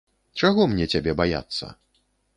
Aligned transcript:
Чаго 0.41 0.65
мне 0.71 0.87
цябе 0.95 1.15
баяцца? 1.21 1.73